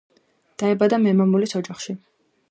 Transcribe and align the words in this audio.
დაიბადა 0.61 0.97
მემამულის 1.03 1.53
ოჯახში. 1.59 1.95